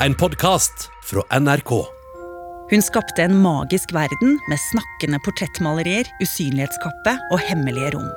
[0.00, 1.70] En podkast fra NRK.
[2.70, 8.10] Hun skapte en magisk verden med snakkende portrettmalerier, usynlighetskappe og hemmelige rom.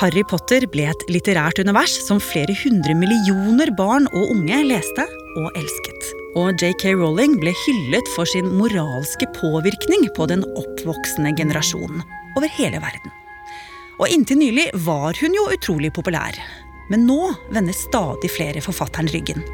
[0.00, 5.04] Harry Potter ble et litterært univers som flere hundre millioner barn og unge leste
[5.42, 6.08] og elsket.
[6.40, 12.00] Og JK Rowling ble hyllet for sin moralske påvirkning på den oppvoksende generasjonen
[12.32, 13.12] over hele verden.
[14.00, 16.40] Og inntil nylig var hun jo utrolig populær.
[16.88, 19.44] Men nå vender stadig flere forfatteren ryggen.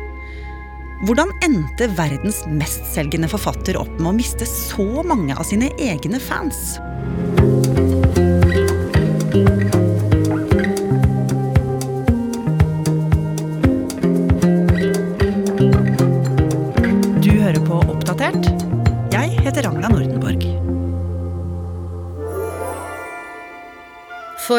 [1.01, 6.75] Hvordan endte verdens mestselgende forfatter opp med å miste så mange av sine egne fans?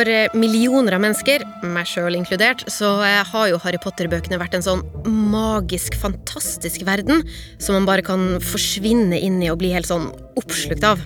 [0.01, 4.55] For eh, millioner av mennesker, meg sjøl inkludert, så eh, har jo Harry Potter-bøkene vært
[4.57, 7.21] en sånn magisk, fantastisk verden
[7.61, 10.07] som man bare kan forsvinne inn i og bli helt sånn
[10.41, 11.03] oppslukt av.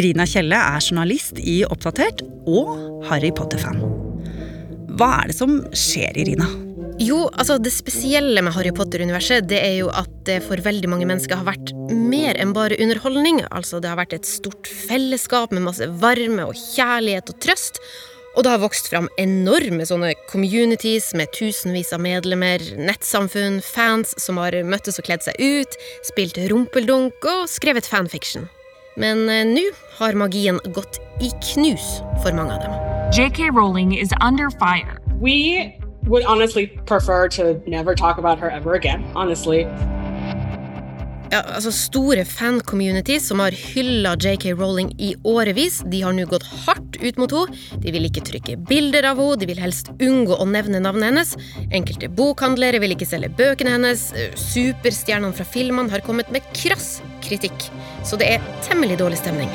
[0.00, 3.82] Irina Kjelle er journalist i Oppdatert og Harry Potter-fan.
[4.96, 6.48] Hva er det som skjer, Irina?
[7.02, 11.08] Jo, altså Det spesielle med Harry Potter-universet det er jo at det for veldig mange
[11.10, 13.42] mennesker har vært mer enn bare underholdning.
[13.50, 17.82] Altså Det har vært et stort fellesskap med masse varme og kjærlighet og trøst.
[18.32, 24.40] Og det har vokst fram enorme sånne communities med tusenvis av medlemmer, nettsamfunn, fans som
[24.40, 25.76] har møttes og kledd seg ut,
[26.08, 28.48] spilt rumpeldunk og skrevet fanfiction.
[28.96, 29.66] Men eh, nå
[29.98, 32.74] har magien gått i knus for mange av dem.
[33.12, 33.52] J.K.
[33.52, 34.96] Rowling is under fire.
[35.20, 35.76] We
[36.08, 39.66] would honestly prefer to never talk about her ever again, honestly.
[41.32, 46.44] Ja, altså Store fan-communities som har hylla JK Rowling i årevis, de har nå gått
[46.66, 47.60] hardt ut mot henne.
[47.80, 51.30] De vil ikke trykke bilder av henne, de vil helst unngå å nevne navnet hennes.
[51.72, 54.02] Enkelte bokhandlere vil ikke selge bøkene hennes.
[54.42, 57.64] Superstjernene fra filmene har kommet med krass kritikk.
[58.04, 59.48] Så det er temmelig dårlig stemning.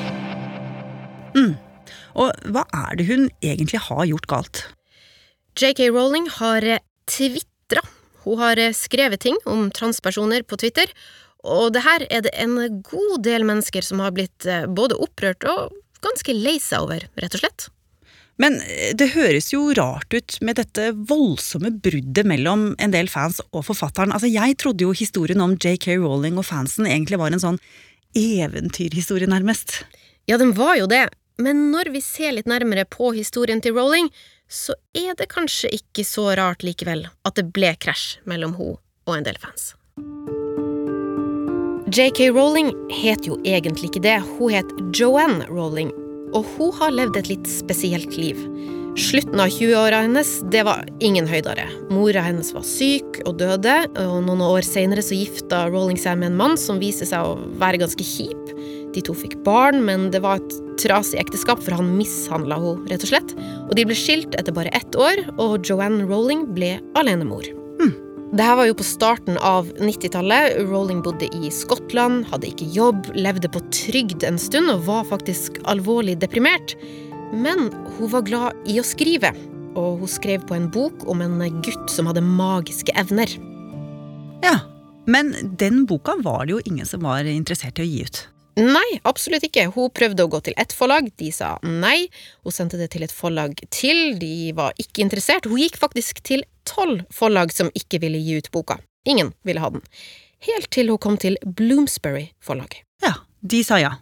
[2.17, 4.63] Og hva er det hun egentlig har gjort galt?
[5.61, 6.65] JK Rowling har
[7.05, 7.85] tvitra.
[8.25, 10.89] Hun har skrevet ting om transpersoner på Twitter,
[11.45, 15.45] og det her er det en god del mennesker som har blitt eh, både opprørt
[15.47, 15.75] og
[16.05, 17.67] ganske lei seg over, rett og slett.
[18.41, 23.41] Men eh, det høres jo rart ut med dette voldsomme bruddet mellom en del fans
[23.51, 24.13] og forfatteren.
[24.13, 27.61] Altså, Jeg trodde jo historien om JK Rowling og fansen egentlig var en sånn
[28.17, 29.83] eventyrhistorie, nærmest.
[30.29, 31.05] Ja, den var jo det,
[31.37, 34.09] men når vi ser litt nærmere på historien til Rowling,
[34.47, 38.77] så er det kanskje ikke så rart likevel at det ble krasj mellom hun
[39.07, 39.73] og en del fans.
[41.87, 45.93] JK Rowling het jo egentlig ikke det, hun het Joanne Rowling,
[46.35, 48.41] og hun har levd et litt spesielt liv.
[48.99, 51.63] Slutten av 20-åra hennes det var ingen høydere.
[51.87, 56.33] Mora hennes var syk og døde, og noen år senere så gifta Rowling seg med
[56.33, 58.51] en mann som viste seg å være ganske kjip.
[58.91, 63.07] De to fikk barn, men det var et trasig ekteskap, for han mishandla henne, rett
[63.07, 63.31] og slett.
[63.69, 67.47] Og de ble skilt etter bare ett år, og Joanne Rowling ble alenemor.
[68.27, 70.57] Dette var jo på starten av 90-tallet.
[70.67, 75.61] Rowling bodde i Skottland, hadde ikke jobb, levde på trygd en stund og var faktisk
[75.63, 76.75] alvorlig deprimert.
[77.31, 79.31] Men hun var glad i å skrive,
[79.79, 83.31] og hun skrev på en bok om en gutt som hadde magiske evner.
[84.43, 84.59] Ja,
[85.07, 88.17] Men den boka var det jo ingen som var interessert i å gi ut.
[88.57, 89.67] Nei, absolutt ikke.
[89.75, 92.07] Hun prøvde å gå til ett forlag, de sa nei.
[92.41, 95.45] Hun sendte det til et forlag til, de var ikke interessert.
[95.45, 98.79] Hun gikk faktisk til tolv forlag som ikke ville gi ut boka.
[99.05, 99.85] Ingen ville ha den.
[100.49, 102.79] Helt til hun kom til Bloomsbury forlag.
[103.05, 103.13] Ja,
[103.45, 103.93] de sa ja.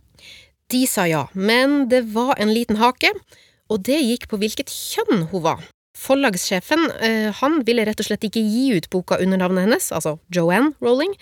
[0.71, 3.11] De sa ja, men det var en liten hake,
[3.69, 5.67] og det gikk på hvilket kjønn hun var.
[5.95, 10.17] Forlagssjefen eh, han ville rett og slett ikke gi ut boka under navnet hennes, altså
[10.33, 11.16] Joanne Rowling.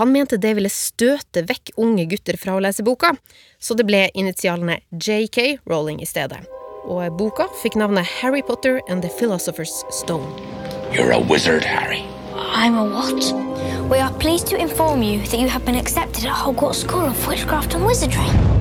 [0.00, 3.12] Han mente det ville støte vekk unge gutter fra å lese boka,
[3.60, 6.40] så det ble initialene JK Rowling i stedet.
[6.84, 10.28] Og boka fikk navnet Harry Potter and the Philosopher's Stone.
[10.92, 12.04] You're a wizard, Harry.
[12.34, 13.90] I'm a what?
[13.90, 17.26] We are pleased to inform you that you have been accepted at Hogwarts School of
[17.26, 18.53] Witchcraft and Wizardry.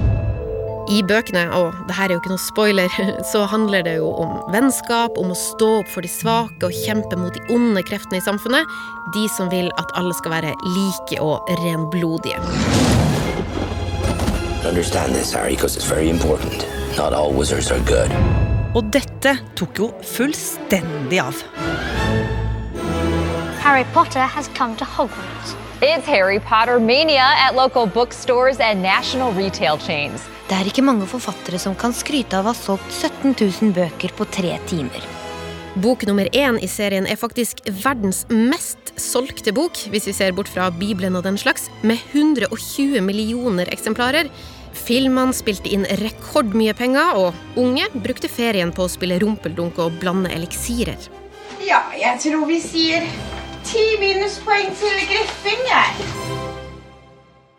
[0.94, 2.98] I bøkene, og det her er jo ikke noe spoiler,
[3.31, 7.18] så handler det jo om vennskap, om å stå opp for de svake og kjempe
[7.18, 8.69] mot de onde kreftene i samfunnet.
[9.16, 12.38] De som vil at alle skal være like og renblodige.
[14.63, 16.66] This, Harry, because it's very important.
[16.98, 18.10] Not all wizards are good.
[18.74, 21.42] Og dette tok jo fullstendig av.
[23.62, 25.62] Harry Potter has come to Hogwarts.
[25.83, 30.21] It's Harry Potter mania at local bookstores and national retail chains.
[30.47, 34.13] Det er ikke mange forfattere som kan skryte av å ha solgt 17 000 bøker
[34.15, 35.03] på tre timer.
[35.83, 40.47] Bok nummer én i serien er faktisk verdens mest solgte bok, hvis vi ser bort
[40.47, 44.31] fra Bibelen og den slags, med 120 millioner eksemplarer.
[44.86, 50.31] Filmene spilte inn rekordmye penger, og unge brukte ferien på å spille rumpeldunk og blande
[50.31, 51.12] eliksirer.
[51.59, 53.12] Ja, jeg tror vi sier
[53.68, 56.04] ti minuspoeng til Gryffindor.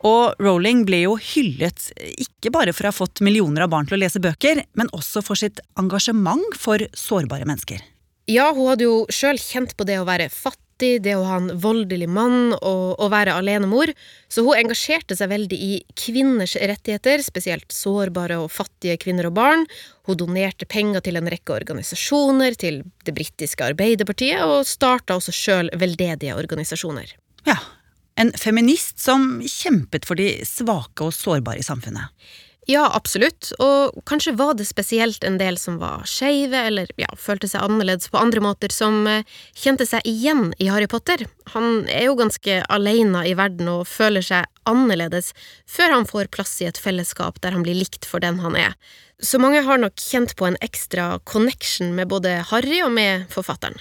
[0.05, 1.89] Og Rowling ble jo hyllet
[2.21, 5.23] ikke bare for å ha fått millioner av barn til å lese bøker, men også
[5.25, 7.81] for sitt engasjement for sårbare mennesker.
[8.29, 11.51] Ja, hun hadde jo sjøl kjent på det å være fattig, det å ha en
[11.61, 13.93] voldelig mann og å være alenemor,
[14.29, 19.67] så hun engasjerte seg veldig i kvinners rettigheter, spesielt sårbare og fattige kvinner og barn.
[20.09, 25.73] Hun donerte penger til en rekke organisasjoner, til det britiske Arbeiderpartiet, og starta også sjøl
[25.81, 27.15] veldedige organisasjoner.
[27.49, 27.59] Ja,
[28.21, 32.13] en feminist som kjempet for de svake og sårbare i samfunnet.
[32.67, 37.49] Ja, absolutt, og kanskje var det spesielt en del som var skeive, eller ja, følte
[37.51, 41.27] seg annerledes på andre måter, som eh, kjente seg igjen i Harry Potter.
[41.53, 45.35] Han er jo ganske alene i verden og føler seg annerledes
[45.69, 48.79] før han får plass i et fellesskap der han blir likt for den han er.
[49.21, 53.77] Så mange har nok kjent på en ekstra connection med både Harry og med forfatteren.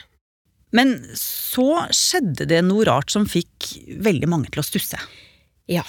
[0.76, 3.72] Men så skjedde det noe rart som fikk
[4.04, 5.00] veldig mange til å stusse.
[5.72, 5.86] Ja.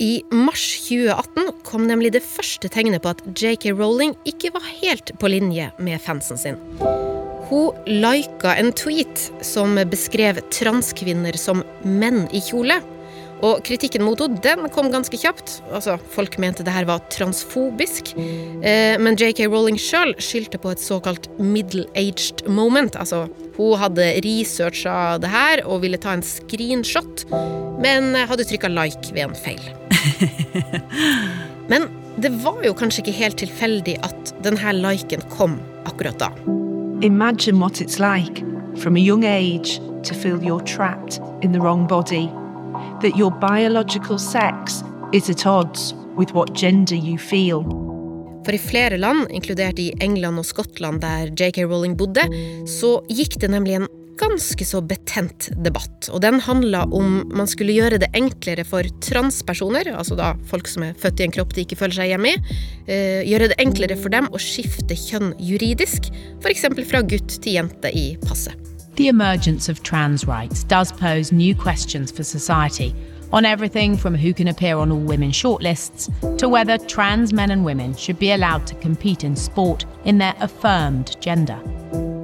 [0.00, 5.10] I mars 2018 kom nemlig det første tegnet på at JK Rowling ikke var helt
[5.18, 6.60] på linje med fansen sin.
[7.48, 12.78] Hun lika en tweet som beskrev transkvinner som menn i kjole.
[13.42, 15.56] Og kritikken mot henne den kom ganske kjapt.
[15.74, 18.12] Altså, Folk mente det her var transfobisk.
[18.18, 22.94] Eh, men JK Rowling sjøl skyldte på et såkalt middle-aged moment.
[22.98, 23.26] Altså,
[23.58, 27.26] hun hadde researcha det her og ville ta en screenshot,
[27.82, 29.87] men hadde trykka like ved en feil.
[31.70, 35.58] Men det var jo kanskje ikke helt tilfeldig at denne liken kom
[35.88, 36.30] akkurat da.
[37.06, 38.42] Imagine what it's like
[38.76, 42.26] from a young age to feel you're trapped in the wrong body,
[43.02, 47.62] that your biological sex is at odds with what gender you feel.
[48.44, 52.24] For i flere land, inkludert i England og Skottland der JK Rowling bodde,
[52.66, 53.88] så gikk det nemlig en
[54.18, 56.08] ganske så betent debatt.
[56.12, 60.86] Og den handla om man skulle gjøre det enklere for transpersoner, altså da folk som
[60.88, 62.56] er født i en kropp de ikke føler seg hjemme i,
[62.86, 66.10] eh, gjøre det enklere for dem å skifte kjønn juridisk,
[66.42, 66.66] f.eks.
[66.88, 68.56] fra gutt til jente i passet.
[68.98, 72.92] The emergence of trans rights does pose new questions for society
[73.32, 77.64] on everything from who can appear on all women shortlists to whether trans men and
[77.64, 82.17] women should be allowed to compete in sport in their affirmed gender.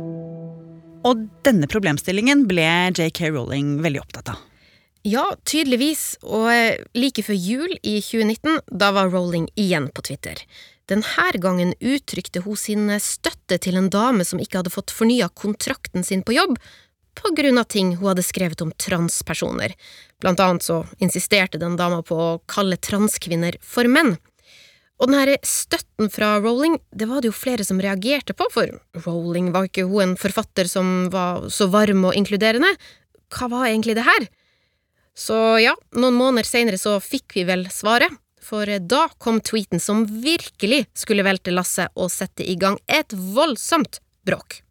[1.05, 2.67] Og denne problemstillingen ble
[2.97, 4.43] JK Rowling veldig opptatt av.
[5.05, 6.49] Ja, tydeligvis, og
[6.97, 10.41] like før jul i 2019, da var Rowling igjen på Twitter.
[10.89, 16.05] Denne gangen uttrykte hun sin støtte til en dame som ikke hadde fått fornya kontrakten
[16.05, 16.57] sin på jobb,
[17.15, 19.77] på grunn av ting hun hadde skrevet om transpersoner.
[20.21, 24.17] Blant annet så insisterte den dama på å kalle transkvinner for menn.
[25.05, 28.71] Og denne støtten fra Rowling, det var det jo flere som reagerte på, for
[29.05, 32.71] Rowling var ikke hun en forfatter som var så varm og inkluderende.
[33.29, 34.31] Hva var egentlig det her?
[35.13, 40.07] Så ja, noen måneder seinere så fikk vi vel svaret, for da kom tweeten som
[40.09, 44.63] virkelig skulle velte lasset og sette i gang et voldsomt bråk.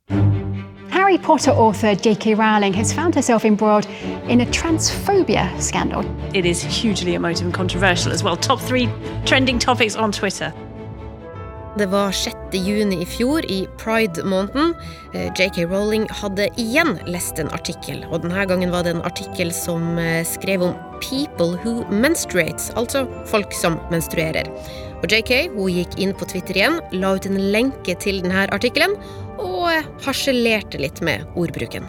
[1.14, 2.34] Harry Potter author J.K.
[2.34, 3.86] Rowling has found herself embroiled
[4.28, 6.04] in a transphobia scandal.
[6.34, 8.36] It is hugely emotive and controversial as well.
[8.36, 8.90] Top three
[9.24, 10.52] trending topics on Twitter.
[11.78, 12.36] Det var 6.
[12.52, 14.74] juni i fjor, i pride-måneden.
[15.14, 19.54] Eh, JK Rowling hadde igjen lest en artikkel, og denne gangen var det en artikkel
[19.54, 24.50] som eh, skrev om 'people who menstruates', altså folk som menstruerer.
[25.04, 28.96] Og JK hun gikk inn på Twitter igjen, la ut en lenke til denne artikkelen,
[29.40, 31.86] og harselerte litt med ordbruken.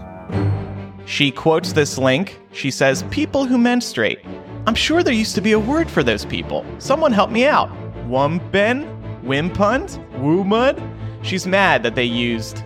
[1.07, 2.41] She quotes this link.
[2.53, 4.19] She says, People who menstruate.
[4.67, 6.65] I'm sure there used to be a word for those people.
[6.79, 7.69] Someone help me out.
[8.09, 8.87] Wumpen?
[9.23, 9.99] Wimpund?
[10.17, 10.81] Woomud?
[11.23, 12.63] She's mad that they used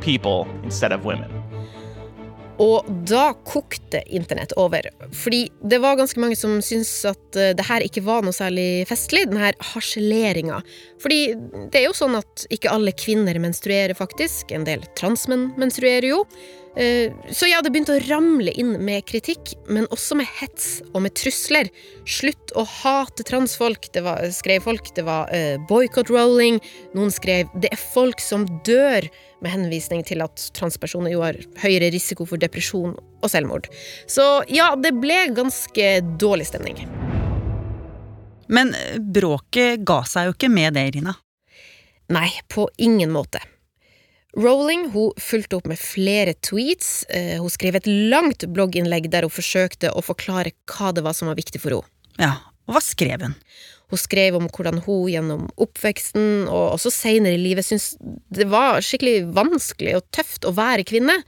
[0.00, 1.35] people instead of women.
[2.62, 4.88] Og da kokte internett over.
[5.12, 8.86] Fordi det var ganske mange som syntes at uh, det her ikke var noe særlig
[8.88, 10.62] festlig, denne harseleringa.
[11.02, 11.20] Fordi
[11.72, 14.54] det er jo sånn at ikke alle kvinner menstruerer, faktisk.
[14.56, 16.22] En del transmenn menstruerer jo.
[16.76, 21.00] Uh, så ja, det begynte å ramle inn med kritikk, men også med hets og
[21.06, 21.70] med trusler.
[22.04, 24.92] Slutt å hate transfolk, det var, skrev folk.
[24.96, 26.60] Det var uh, boycott rolling.
[26.96, 29.08] Noen skrev 'det er folk som dør'
[29.44, 33.68] med henvisning til at transpersoner jo har høyere risiko for depresjon og selvmord.
[34.08, 36.80] Så ja, det ble ganske dårlig stemning.
[38.48, 38.72] Men
[39.12, 41.16] bråket ga seg jo ikke med det, Irina.
[42.14, 43.40] Nei, på ingen måte.
[44.36, 47.06] Rowling hun fulgte opp med flere tweets.
[47.08, 51.30] Eh, hun skrev et langt blogginnlegg der hun forsøkte å forklare hva det var som
[51.30, 51.88] var viktig for henne.
[52.20, 52.34] Ja,
[52.68, 53.36] og hva skrev hun?
[53.92, 57.94] Hun skrev om hvordan hun gjennom oppveksten og også senere i livet syntes
[58.34, 61.20] det var skikkelig vanskelig og tøft å være kvinne.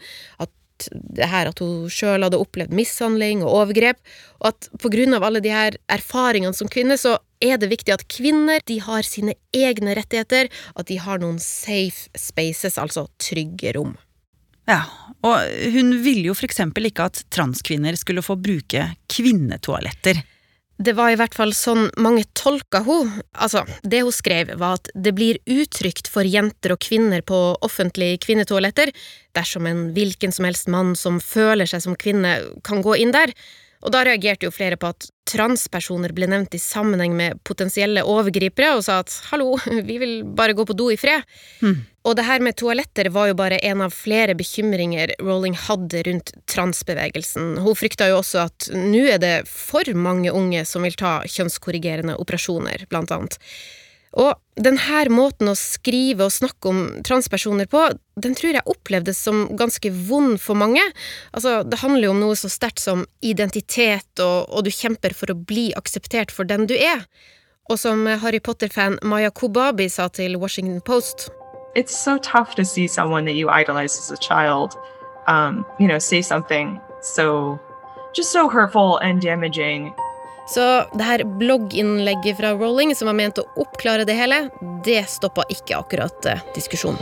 [0.43, 0.53] At
[0.91, 3.99] det her at hun sjøl hadde opplevd mishandling og overgrep,
[4.43, 7.95] og at på grunn av alle de her erfaringene som kvinne, så er det viktig
[7.95, 13.75] at kvinner de har sine egne rettigheter, at de har noen safe spaces, altså trygge
[13.77, 13.97] rom.
[14.69, 14.83] Ja,
[15.25, 20.21] og hun ville jo eksempel ikke at transkvinner skulle få bruke kvinnetoaletter.
[20.79, 23.11] Det var i hvert fall sånn mange tolka hun.
[23.35, 28.21] Altså, det hun skrev, var at det blir utrygt for jenter og kvinner på offentlige
[28.23, 28.93] kvinnetoaletter
[29.35, 33.35] dersom en hvilken som helst mann som føler seg som kvinne, kan gå inn der.
[33.85, 38.73] Og da reagerte jo flere på at transpersoner ble nevnt i sammenheng med potensielle overgripere,
[38.77, 39.55] og sa at hallo,
[39.91, 41.27] vi vil bare gå på do i fred.
[41.63, 41.79] Mm.
[42.09, 46.33] Og det her med toaletter var jo bare en av flere bekymringer Rowling hadde rundt
[46.49, 47.59] transbevegelsen.
[47.61, 52.17] Hun frykta jo også at nå er det for mange unge som vil ta kjønnskorrigerende
[52.23, 53.37] operasjoner, blant annet.
[54.17, 57.83] Og denne måten å skrive og snakke om transpersoner på,
[58.17, 60.83] den tror jeg opplevdes som ganske vond for mange.
[61.33, 65.31] Altså, det handler jo om noe så sterkt som identitet, og, og, du kjemper for
[65.33, 67.05] å bli akseptert for den du er.
[67.69, 71.29] Og som Harry Potter-fan Maya Kobabi sa til Washington Post
[71.77, 74.75] It's so tough to see someone that you idolize as a child,
[75.29, 77.61] um, you know, say something so
[78.15, 79.93] just so hurtful and damaging
[80.49, 80.65] så
[80.97, 84.47] det her blogginnlegget fra Rowling, som var ment å oppklare det hele,
[84.85, 87.01] det stoppa ikke akkurat eh, diskusjonen.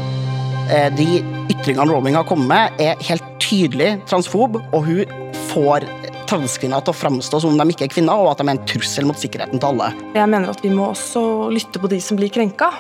[0.67, 1.21] Eh, de
[1.53, 5.13] ytringene Rowling har kommet med, er helt tydelig transfob, og hun
[5.53, 5.87] får
[6.27, 8.65] transkvinner til å framstå som om de ikke er kvinner, og at de er en
[8.67, 9.93] trussel mot sikkerheten til alle.
[10.17, 11.23] Jeg mener at vi må også
[11.55, 12.73] lytte på de som blir krenka,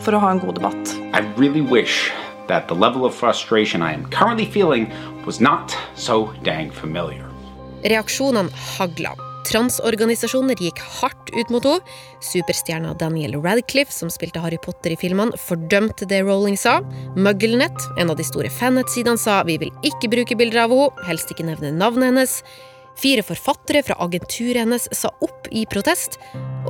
[0.00, 0.96] for å ha en god debatt.
[1.12, 2.08] I really wish
[2.48, 4.88] that the level of frustration I am currently feeling
[5.26, 7.28] was not so dang familiar.
[7.84, 9.25] Reaksjonene hagla.
[9.46, 11.96] Transorganisasjoner gikk hardt ut mot henne.
[12.24, 16.80] Superstjerna Daniel Radcliffe, som spilte Harry Potter i filmene, fordømte det Rowling sa.
[17.14, 21.30] Mugglenet, en av de store fannettsidene, sa vi vil ikke bruke bilder av henne, helst
[21.30, 22.40] ikke nevne navnet hennes.
[22.96, 26.18] Fire forfattere fra agenturet hennes sa opp i protest.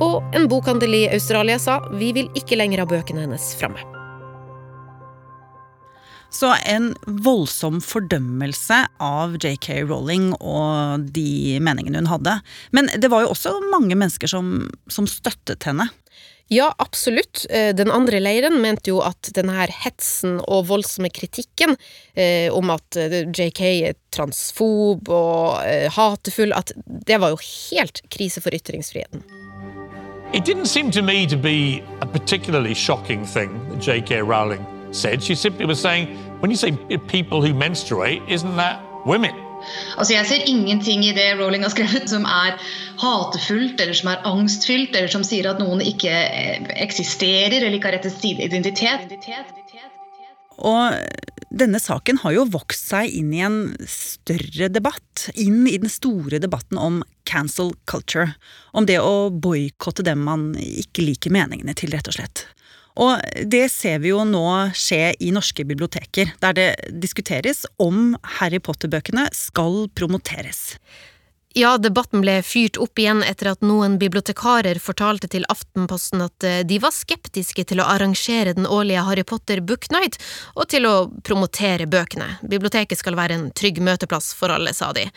[0.03, 3.96] Og en bokhandel i Australia sa vi vil ikke lenger ha bøkene hennes framme.
[6.29, 12.39] Så en voldsom fordømmelse av JK Rowling og de meningene hun hadde.
[12.75, 15.87] Men det var jo også mange mennesker som, som støttet henne.
[16.49, 17.45] Ja, absolutt.
[17.49, 21.75] Eh, den andre leiren mente jo at denne her hetsen og voldsomme kritikken
[22.15, 27.99] eh, om at eh, JK er transfob og eh, hatefull, at det var jo helt
[28.13, 29.25] krise for ytringsfriheten.
[30.33, 34.21] It didn't seem to me to be a particularly shocking thing J.K.
[34.21, 35.23] Rowling said.
[35.23, 36.07] She simply was saying,
[36.41, 36.71] when you say
[37.07, 39.35] people who menstruate, isn't that women?
[39.97, 42.57] Altså, Jeg ser ingenting i det Rowling har skrevet som er
[43.01, 47.91] hatefullt eller som er angstfylt, eller som sier at noen ikke eh, eksisterer eller ikke
[47.91, 49.17] har rett til identitet.
[50.57, 50.93] Og
[51.53, 55.27] denne saken har jo vokst seg inn i en større debatt.
[55.37, 58.33] Inn i den store debatten om cancel culture.
[58.73, 62.47] Om det å boikotte dem man ikke liker meningene til, rett og slett.
[62.97, 64.45] Og det ser vi jo nå
[64.77, 66.69] skje i norske biblioteker, der det
[67.03, 70.79] diskuteres om Harry Potter-bøkene skal promoteres.
[71.57, 76.59] Ja, debatten ble fyrt opp igjen etter at noen bibliotekarer fortalte til Aftenposten at eh,
[76.67, 80.19] de var skeptiske til å arrangere den årlige Harry Potter Book Night,
[80.53, 82.35] og til å promotere bøkene.
[82.45, 85.07] Biblioteket skal være en trygg møteplass for alle, sa de.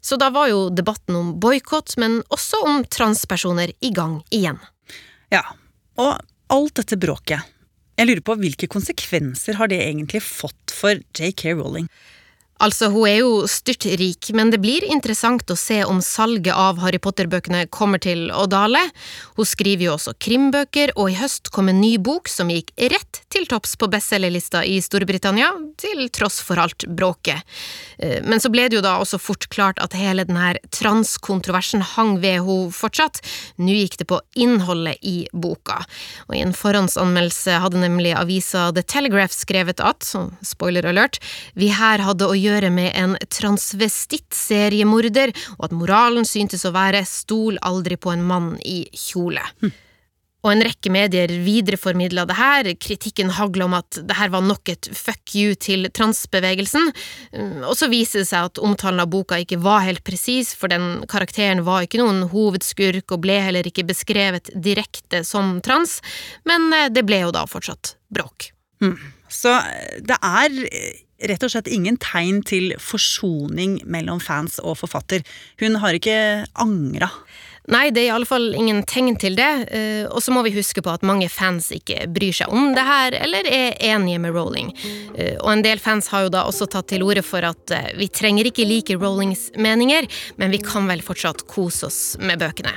[0.00, 4.62] Så da var jo debatten om boikott, men også om transpersoner, i gang igjen.
[5.34, 5.42] Ja,
[6.00, 7.42] og alt dette bråket,
[7.96, 11.86] jeg lurer på hvilke konsekvenser har det egentlig fått for JK Rowling?
[12.56, 16.96] Altså, hun er jo styrtrik, men det blir interessant å se om salget av Harry
[17.02, 18.80] Potter-bøkene kommer til å dale.
[19.36, 23.20] Hun skriver jo også krimbøker, og i høst kom en ny bok som gikk rett
[23.32, 27.44] til topps på bestselgerlista i Storbritannia, til tross for alt bråket.
[27.98, 32.16] Eh, men så ble det jo da også fort klart at hele denne transkontroversen hang
[32.24, 33.20] ved henne fortsatt.
[33.60, 35.82] Nå gikk det på innholdet i boka,
[36.28, 40.08] og i en forhåndsanmeldelse hadde nemlig avisa The Telegraph skrevet at,
[40.46, 41.20] spoiler alert,
[41.52, 47.04] vi her hadde å gjøre gjøre med en transvestitt-seriemorder, og at moralen syntes å være
[47.08, 49.42] stol aldri på en mann i kjole.
[49.62, 49.74] Hm.
[50.46, 54.70] Og en rekke medier videreformidla det her, kritikken hagla om at det her var nok
[54.70, 56.92] et fuck you til transbevegelsen,
[57.66, 61.02] og så viser det seg at omtalen av boka ikke var helt presis, for den
[61.10, 65.98] karakteren var ikke noen hovedskurk og ble heller ikke beskrevet direkte som trans,
[66.46, 68.52] men eh, det ble jo da fortsatt bråk.
[68.84, 68.94] Mm.
[69.32, 74.78] Så eh, det er eh, rett og slett ingen tegn til forsoning mellom fans og
[74.82, 75.24] forfatter.
[75.62, 76.18] Hun har ikke
[76.52, 77.10] angra.
[77.66, 80.54] Nei, det er i alle fall ingen tegn til det, eh, og så må vi
[80.54, 84.36] huske på at mange fans ikke bryr seg om det her, eller er enige med
[84.36, 84.70] Rowling.
[85.18, 87.88] Eh, og en del fans har jo da også tatt til orde for at eh,
[87.98, 90.06] vi trenger ikke like Rowlings meninger,
[90.38, 92.76] men vi kan vel fortsatt kose oss med bøkene.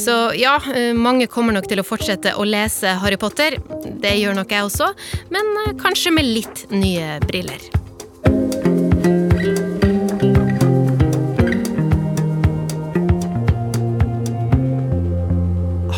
[0.00, 0.56] Så ja,
[0.96, 3.58] mange kommer nok til å fortsette å lese Harry Potter,
[4.00, 4.88] det gjør nok jeg også,
[5.34, 7.79] men kanskje med litt nye briller.